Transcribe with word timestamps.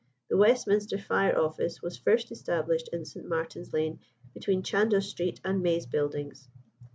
The 0.29 0.37
Westminster 0.37 0.97
Fire 0.97 1.37
Office 1.37 1.79
was 1.83 1.95
first 1.99 2.31
established 2.31 2.89
in 2.91 3.05
St. 3.05 3.23
Martin's 3.23 3.71
Lane, 3.71 3.99
between 4.33 4.63
Chandos 4.63 5.03
Street 5.07 5.39
and 5.45 5.61
May's 5.61 5.85
Buildings. 5.85 6.49